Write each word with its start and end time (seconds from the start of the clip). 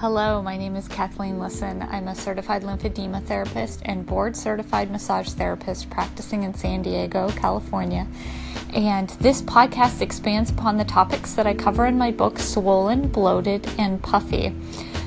Hello, 0.00 0.40
my 0.40 0.56
name 0.56 0.76
is 0.76 0.88
Kathleen 0.88 1.38
Lisson. 1.38 1.82
I'm 1.82 2.08
a 2.08 2.14
certified 2.14 2.62
lymphedema 2.62 3.22
therapist 3.22 3.82
and 3.84 4.06
board 4.06 4.34
certified 4.34 4.90
massage 4.90 5.28
therapist 5.28 5.90
practicing 5.90 6.42
in 6.42 6.54
San 6.54 6.80
Diego, 6.80 7.28
California. 7.32 8.06
And 8.72 9.10
this 9.20 9.42
podcast 9.42 10.00
expands 10.00 10.48
upon 10.48 10.78
the 10.78 10.86
topics 10.86 11.34
that 11.34 11.46
I 11.46 11.52
cover 11.52 11.84
in 11.84 11.98
my 11.98 12.12
book, 12.12 12.38
Swollen, 12.38 13.08
Bloated, 13.08 13.68
and 13.76 14.02
Puffy. 14.02 14.54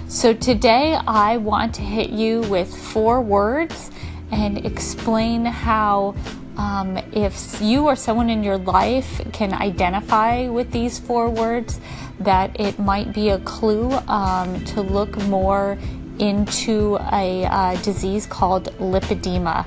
So 0.07 0.31
today 0.31 0.93
I 1.07 1.37
want 1.37 1.73
to 1.73 1.81
hit 1.81 2.11
you 2.11 2.41
with 2.41 2.71
four 2.71 3.19
words 3.19 3.89
and 4.29 4.63
explain 4.63 5.43
how 5.43 6.13
um, 6.55 6.97
if 7.13 7.59
you 7.59 7.85
or 7.85 7.95
someone 7.95 8.29
in 8.29 8.43
your 8.43 8.59
life 8.59 9.21
can 9.31 9.53
identify 9.53 10.47
with 10.49 10.71
these 10.71 10.99
four 10.99 11.31
words, 11.31 11.79
that 12.19 12.59
it 12.59 12.79
might 12.79 13.13
be 13.13 13.29
a 13.29 13.39
clue 13.39 13.91
um, 14.07 14.63
to 14.65 14.81
look 14.81 15.17
more 15.23 15.77
into 16.19 16.97
a 17.11 17.45
uh, 17.45 17.75
disease 17.81 18.25
called 18.25 18.65
lipedema. 18.77 19.63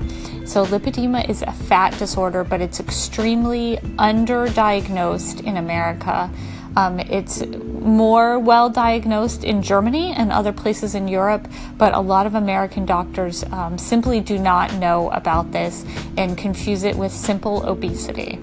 So, 0.47 0.65
lipedema 0.65 1.29
is 1.29 1.41
a 1.41 1.51
fat 1.51 1.97
disorder, 1.99 2.43
but 2.43 2.61
it's 2.61 2.79
extremely 2.79 3.77
underdiagnosed 3.97 5.43
in 5.43 5.57
America. 5.57 6.31
Um, 6.77 6.99
it's 6.99 7.43
more 7.45 8.37
well 8.37 8.69
diagnosed 8.69 9.43
in 9.43 9.63
Germany 9.63 10.13
and 10.13 10.31
other 10.31 10.53
places 10.53 10.93
in 10.93 11.07
Europe, 11.07 11.47
but 11.77 11.93
a 11.93 11.99
lot 11.99 12.27
of 12.27 12.35
American 12.35 12.85
doctors 12.85 13.43
um, 13.45 13.77
simply 13.77 14.19
do 14.21 14.37
not 14.37 14.73
know 14.75 15.09
about 15.09 15.51
this 15.51 15.83
and 16.17 16.37
confuse 16.37 16.83
it 16.83 16.95
with 16.95 17.11
simple 17.11 17.65
obesity. 17.67 18.39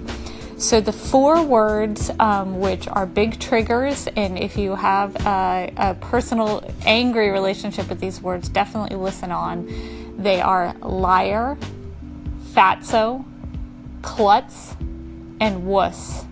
So, 0.64 0.80
the 0.80 0.92
four 0.92 1.42
words, 1.42 2.10
um, 2.18 2.58
which 2.58 2.88
are 2.88 3.04
big 3.04 3.38
triggers, 3.38 4.08
and 4.16 4.38
if 4.38 4.56
you 4.56 4.74
have 4.74 5.14
a, 5.16 5.70
a 5.76 5.94
personal 5.96 6.64
angry 6.86 7.28
relationship 7.28 7.90
with 7.90 8.00
these 8.00 8.22
words, 8.22 8.48
definitely 8.48 8.96
listen 8.96 9.30
on. 9.30 10.16
They 10.16 10.40
are 10.40 10.72
liar, 10.78 11.58
fatso, 12.54 13.26
klutz, 14.00 14.74
and 15.38 15.66
wuss. 15.66 16.24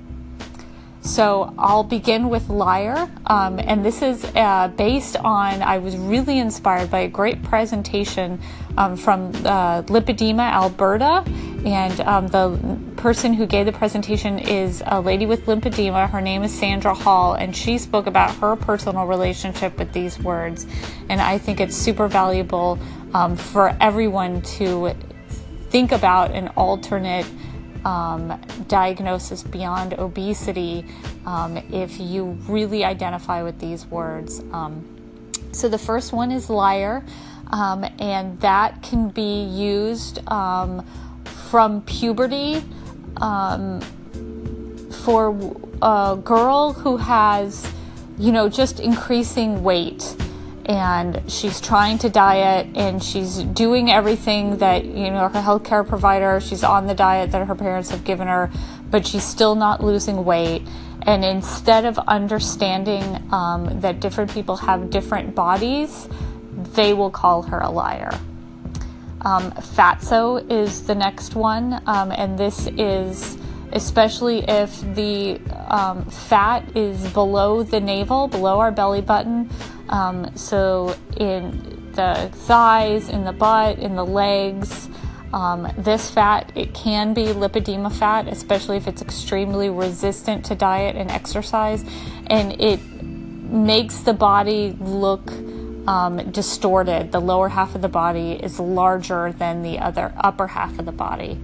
So 1.02 1.52
I'll 1.58 1.82
begin 1.82 2.28
with 2.28 2.48
Liar, 2.48 3.10
um, 3.26 3.58
and 3.58 3.84
this 3.84 4.02
is 4.02 4.24
uh, 4.36 4.68
based 4.68 5.16
on. 5.16 5.60
I 5.60 5.78
was 5.78 5.96
really 5.96 6.38
inspired 6.38 6.92
by 6.92 7.00
a 7.00 7.08
great 7.08 7.42
presentation 7.42 8.40
um, 8.78 8.96
from 8.96 9.30
uh, 9.44 9.82
Lipedema 9.82 10.48
Alberta, 10.52 11.24
and 11.66 12.00
um, 12.02 12.28
the 12.28 12.78
person 12.96 13.32
who 13.32 13.46
gave 13.46 13.66
the 13.66 13.72
presentation 13.72 14.38
is 14.38 14.80
a 14.86 15.00
lady 15.00 15.26
with 15.26 15.44
lymphedema. 15.46 16.08
Her 16.08 16.20
name 16.20 16.44
is 16.44 16.56
Sandra 16.56 16.94
Hall, 16.94 17.34
and 17.34 17.54
she 17.54 17.78
spoke 17.78 18.06
about 18.06 18.32
her 18.36 18.54
personal 18.54 19.04
relationship 19.06 19.76
with 19.80 19.92
these 19.92 20.20
words, 20.20 20.68
and 21.08 21.20
I 21.20 21.36
think 21.36 21.60
it's 21.60 21.76
super 21.76 22.06
valuable 22.06 22.78
um, 23.12 23.34
for 23.34 23.76
everyone 23.80 24.40
to 24.42 24.94
think 25.70 25.90
about 25.90 26.30
an 26.30 26.46
alternate 26.54 27.26
um, 27.84 28.40
diagnosis 28.68 29.42
beyond 29.42 29.94
obesity 29.94 30.84
um, 31.26 31.56
if 31.72 32.00
you 32.00 32.38
really 32.48 32.84
identify 32.84 33.42
with 33.42 33.58
these 33.58 33.86
words. 33.86 34.40
Um, 34.52 34.86
so 35.52 35.68
the 35.68 35.78
first 35.78 36.12
one 36.12 36.30
is 36.32 36.48
liar, 36.48 37.04
um, 37.50 37.84
and 37.98 38.40
that 38.40 38.82
can 38.82 39.08
be 39.10 39.44
used 39.44 40.26
um, 40.30 40.86
from 41.24 41.82
puberty 41.82 42.62
for 45.04 45.56
a 45.82 46.18
girl 46.22 46.72
who 46.72 46.96
has, 46.96 47.70
you 48.18 48.32
know, 48.32 48.48
just 48.48 48.80
increasing 48.80 49.62
weight 49.62 50.16
and 50.66 51.22
she's 51.30 51.60
trying 51.60 51.98
to 51.98 52.08
diet 52.08 52.66
and 52.76 53.02
she's 53.02 53.38
doing 53.42 53.90
everything 53.90 54.58
that 54.58 54.84
you 54.84 55.10
know 55.10 55.28
her 55.28 55.40
healthcare 55.40 55.86
provider 55.86 56.40
she's 56.40 56.62
on 56.62 56.86
the 56.86 56.94
diet 56.94 57.32
that 57.32 57.46
her 57.46 57.54
parents 57.54 57.90
have 57.90 58.04
given 58.04 58.28
her 58.28 58.50
but 58.90 59.06
she's 59.06 59.24
still 59.24 59.54
not 59.54 59.82
losing 59.82 60.24
weight. 60.24 60.62
And 61.04 61.24
instead 61.24 61.84
of 61.84 61.98
understanding 61.98 63.02
um, 63.32 63.80
that 63.80 63.98
different 63.98 64.30
people 64.30 64.56
have 64.58 64.90
different 64.90 65.34
bodies 65.34 66.08
they 66.74 66.92
will 66.92 67.10
call 67.10 67.42
her 67.42 67.58
a 67.58 67.70
liar. 67.70 68.12
Um, 69.22 69.50
fatso 69.52 70.48
is 70.50 70.82
the 70.84 70.94
next 70.94 71.34
one 71.34 71.82
um, 71.86 72.12
and 72.12 72.38
this 72.38 72.68
is 72.76 73.36
especially 73.72 74.44
if 74.46 74.80
the 74.94 75.40
um, 75.68 76.04
fat 76.04 76.76
is 76.76 77.10
below 77.12 77.62
the 77.62 77.80
navel 77.80 78.28
below 78.28 78.58
our 78.58 78.70
belly 78.70 79.00
button 79.00 79.48
um, 79.88 80.36
so 80.36 80.96
in 81.16 81.92
the 81.92 82.30
thighs, 82.32 83.08
in 83.08 83.24
the 83.24 83.32
butt, 83.32 83.78
in 83.78 83.96
the 83.96 84.04
legs, 84.04 84.88
um, 85.32 85.66
this 85.78 86.10
fat, 86.10 86.52
it 86.54 86.74
can 86.74 87.14
be 87.14 87.24
lipedema 87.26 87.92
fat, 87.92 88.28
especially 88.28 88.76
if 88.76 88.86
it's 88.86 89.00
extremely 89.00 89.70
resistant 89.70 90.44
to 90.46 90.54
diet 90.54 90.96
and 90.96 91.10
exercise. 91.10 91.84
And 92.26 92.60
it 92.60 92.80
makes 93.02 93.98
the 94.00 94.12
body 94.12 94.76
look 94.78 95.30
um, 95.86 96.30
distorted. 96.30 97.12
The 97.12 97.20
lower 97.20 97.48
half 97.48 97.74
of 97.74 97.82
the 97.82 97.88
body 97.88 98.32
is 98.32 98.60
larger 98.60 99.32
than 99.32 99.62
the 99.62 99.78
other 99.78 100.12
upper 100.18 100.48
half 100.48 100.78
of 100.78 100.86
the 100.86 100.92
body. 100.92 101.38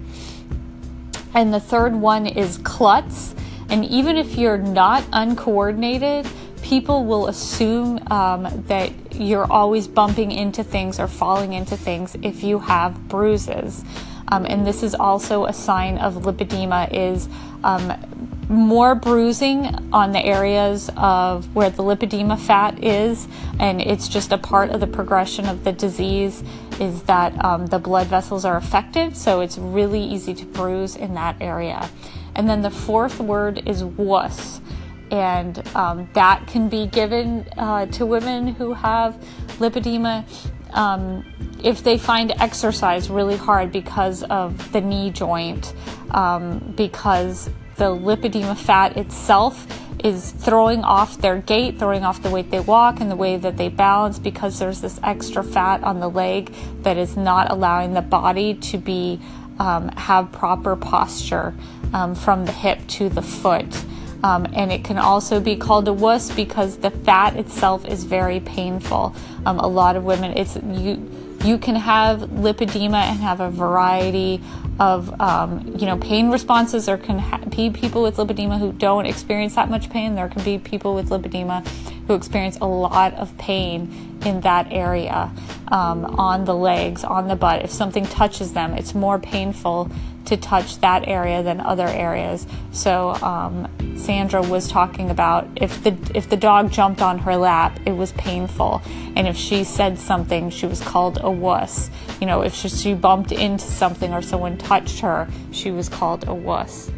And 1.34 1.52
the 1.52 1.60
third 1.60 1.94
one 1.94 2.26
is 2.26 2.58
klutz. 2.58 3.34
And 3.70 3.84
even 3.84 4.16
if 4.16 4.36
you're 4.36 4.58
not 4.58 5.04
uncoordinated, 5.12 6.26
people 6.68 7.06
will 7.06 7.28
assume 7.28 7.98
um, 8.10 8.46
that 8.66 8.92
you're 9.14 9.50
always 9.50 9.88
bumping 9.88 10.30
into 10.30 10.62
things 10.62 11.00
or 11.00 11.08
falling 11.08 11.54
into 11.54 11.74
things 11.78 12.14
if 12.22 12.44
you 12.44 12.58
have 12.58 13.08
bruises. 13.08 13.82
Um, 14.30 14.44
and 14.44 14.66
this 14.66 14.82
is 14.82 14.94
also 14.94 15.46
a 15.46 15.52
sign 15.54 15.96
of 15.96 16.16
lipedema 16.16 16.92
is 16.92 17.26
um, 17.64 17.94
more 18.50 18.94
bruising 18.94 19.64
on 19.94 20.12
the 20.12 20.22
areas 20.22 20.90
of 20.98 21.54
where 21.56 21.70
the 21.70 21.82
lipedema 21.82 22.38
fat 22.38 22.84
is 22.84 23.26
and 23.58 23.80
it's 23.80 24.06
just 24.06 24.30
a 24.30 24.38
part 24.38 24.68
of 24.68 24.80
the 24.80 24.86
progression 24.86 25.46
of 25.46 25.64
the 25.64 25.72
disease 25.72 26.42
is 26.80 27.02
that 27.04 27.32
um, 27.44 27.66
the 27.66 27.78
blood 27.78 28.06
vessels 28.06 28.44
are 28.46 28.56
affected 28.56 29.14
so 29.14 29.40
it's 29.40 29.58
really 29.58 30.02
easy 30.02 30.32
to 30.32 30.46
bruise 30.46 30.96
in 30.96 31.12
that 31.12 31.36
area 31.42 31.90
and 32.34 32.48
then 32.48 32.62
the 32.62 32.70
fourth 32.70 33.20
word 33.20 33.62
is 33.68 33.84
wuss 33.84 34.62
and 35.10 35.66
um, 35.74 36.08
that 36.12 36.46
can 36.46 36.68
be 36.68 36.86
given 36.86 37.48
uh, 37.56 37.86
to 37.86 38.06
women 38.06 38.48
who 38.48 38.74
have 38.74 39.14
lipedema 39.58 40.24
um, 40.72 41.24
if 41.62 41.82
they 41.82 41.98
find 41.98 42.32
exercise 42.32 43.10
really 43.10 43.36
hard 43.36 43.72
because 43.72 44.22
of 44.24 44.72
the 44.72 44.80
knee 44.80 45.10
joint, 45.10 45.72
um, 46.10 46.74
because 46.76 47.50
the 47.76 47.84
lipedema 47.84 48.56
fat 48.56 48.96
itself 48.96 49.66
is 50.04 50.30
throwing 50.30 50.84
off 50.84 51.20
their 51.20 51.38
gait, 51.38 51.78
throwing 51.78 52.04
off 52.04 52.22
the 52.22 52.30
way 52.30 52.42
they 52.42 52.60
walk 52.60 53.00
and 53.00 53.10
the 53.10 53.16
way 53.16 53.36
that 53.36 53.56
they 53.56 53.68
balance 53.68 54.18
because 54.18 54.58
there's 54.58 54.80
this 54.80 55.00
extra 55.02 55.42
fat 55.42 55.82
on 55.82 55.98
the 55.98 56.08
leg 56.08 56.52
that 56.82 56.96
is 56.96 57.16
not 57.16 57.50
allowing 57.50 57.94
the 57.94 58.02
body 58.02 58.54
to 58.54 58.78
be 58.78 59.20
um, 59.58 59.88
have 59.88 60.30
proper 60.30 60.76
posture 60.76 61.52
um, 61.92 62.14
from 62.14 62.44
the 62.44 62.52
hip 62.52 62.78
to 62.86 63.08
the 63.08 63.22
foot. 63.22 63.84
Um, 64.22 64.46
and 64.52 64.72
it 64.72 64.84
can 64.84 64.98
also 64.98 65.40
be 65.40 65.56
called 65.56 65.86
a 65.86 65.92
wuss 65.92 66.30
because 66.30 66.78
the 66.78 66.90
fat 66.90 67.36
itself 67.36 67.86
is 67.86 68.04
very 68.04 68.40
painful. 68.40 69.14
Um, 69.46 69.58
a 69.58 69.68
lot 69.68 69.96
of 69.96 70.04
women, 70.04 70.36
it's 70.36 70.56
you. 70.56 71.10
You 71.44 71.56
can 71.56 71.76
have 71.76 72.22
lipedema 72.22 73.00
and 73.00 73.20
have 73.20 73.38
a 73.38 73.48
variety 73.48 74.42
of 74.80 75.20
um, 75.20 75.76
you 75.78 75.86
know 75.86 75.96
pain 75.98 76.30
responses. 76.30 76.86
There 76.86 76.98
can 76.98 77.20
ha- 77.20 77.38
be 77.48 77.70
people 77.70 78.02
with 78.02 78.16
lipedema 78.16 78.58
who 78.58 78.72
don't 78.72 79.06
experience 79.06 79.54
that 79.54 79.70
much 79.70 79.88
pain. 79.88 80.16
There 80.16 80.28
can 80.28 80.42
be 80.42 80.58
people 80.58 80.96
with 80.96 81.10
lipedema 81.10 81.66
who 82.08 82.14
experience 82.14 82.58
a 82.60 82.66
lot 82.66 83.14
of 83.14 83.36
pain 83.38 84.18
in 84.24 84.40
that 84.40 84.66
area, 84.70 85.30
um, 85.70 86.04
on 86.04 86.44
the 86.44 86.54
legs, 86.54 87.04
on 87.04 87.28
the 87.28 87.36
butt. 87.36 87.62
If 87.62 87.70
something 87.70 88.04
touches 88.06 88.52
them, 88.52 88.74
it's 88.74 88.94
more 88.94 89.18
painful 89.18 89.90
to 90.26 90.36
touch 90.36 90.78
that 90.80 91.08
area 91.08 91.42
than 91.42 91.60
other 91.60 91.86
areas. 91.86 92.46
So 92.72 93.10
um, 93.22 93.68
Sandra 93.96 94.42
was 94.42 94.68
talking 94.68 95.10
about 95.10 95.48
if 95.56 95.82
the 95.82 95.96
if 96.14 96.28
the 96.28 96.36
dog 96.36 96.70
jumped 96.70 97.00
on 97.00 97.18
her 97.18 97.36
lap, 97.36 97.80
it 97.86 97.92
was 97.92 98.12
painful, 98.12 98.82
and 99.16 99.26
if 99.26 99.36
she 99.36 99.64
said 99.64 99.98
something, 99.98 100.50
she 100.50 100.66
was 100.66 100.80
called 100.80 101.18
a 101.22 101.30
wuss. 101.30 101.90
You 102.20 102.26
know, 102.26 102.42
if 102.42 102.54
she, 102.54 102.68
she 102.68 102.94
bumped 102.94 103.32
into 103.32 103.64
something 103.64 104.12
or 104.12 104.22
someone 104.22 104.58
touched 104.58 105.00
her, 105.00 105.28
she 105.50 105.70
was 105.70 105.88
called 105.88 106.28
a 106.28 106.34
wuss. 106.34 106.90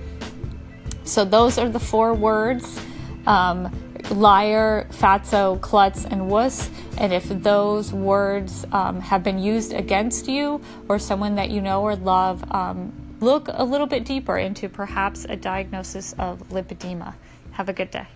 So 1.05 1.25
those 1.25 1.59
are 1.59 1.69
the 1.69 1.81
four 1.81 2.15
words. 2.15 2.81
Um, 3.27 3.71
liar, 4.11 4.87
fatso, 4.93 5.61
klutz, 5.61 6.05
and 6.05 6.29
wuss. 6.29 6.71
And 7.01 7.15
if 7.15 7.31
those 7.31 7.95
words 7.95 8.67
um, 8.73 9.01
have 9.01 9.25
been 9.25 9.39
used 9.39 9.73
against 9.73 10.29
you 10.29 10.61
or 10.87 10.99
someone 10.99 11.37
that 11.37 11.49
you 11.49 11.63
know 11.63 11.81
or 11.81 11.97
love, 11.97 12.45
um, 12.53 12.93
look 13.21 13.49
a 13.51 13.65
little 13.65 13.87
bit 13.87 14.05
deeper 14.05 14.37
into 14.37 14.69
perhaps 14.69 15.25
a 15.25 15.35
diagnosis 15.35 16.13
of 16.19 16.47
lipedema. 16.51 17.15
Have 17.53 17.71
a 17.71 17.73
good 17.73 17.91
day. 17.91 18.07